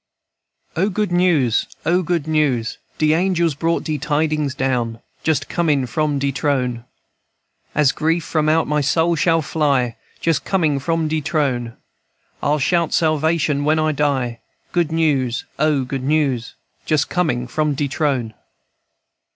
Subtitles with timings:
[0.75, 1.67] "O, good news!
[1.85, 2.79] O, good news!
[2.97, 6.85] De angels brought de tidings down, Just comin' from de trone.
[7.75, 11.77] "As grief from out my soul shall fly, Just comin' from de trone;
[12.41, 14.39] I'll shout salvation when I die,
[14.71, 16.55] Good news, O, good news!
[16.83, 18.33] Just comin' from de trone.